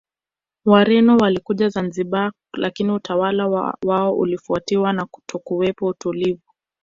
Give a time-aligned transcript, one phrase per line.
[0.65, 6.41] Wareno walikuja Zanzibar lakini utawala wao ulifuatiwa na kutokuwepo utulivu